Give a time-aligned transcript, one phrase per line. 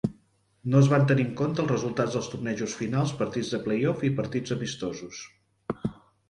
[0.75, 4.13] No es van tenir en compte els resultats dels tornejos finals, partits de play-off i
[4.21, 5.21] partits amistosos.